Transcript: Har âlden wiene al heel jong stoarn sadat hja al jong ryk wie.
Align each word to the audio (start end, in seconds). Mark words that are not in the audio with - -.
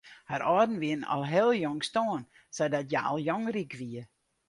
Har 0.29 0.43
âlden 0.53 0.79
wiene 0.83 1.05
al 1.15 1.23
heel 1.33 1.51
jong 1.63 1.81
stoarn 1.89 2.25
sadat 2.57 2.85
hja 2.91 3.01
al 3.09 3.19
jong 3.27 3.45
ryk 3.53 3.73
wie. 3.79 4.03